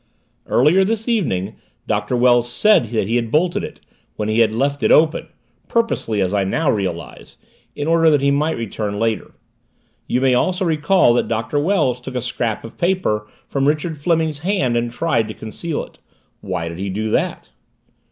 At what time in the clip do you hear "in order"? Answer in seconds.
7.75-8.09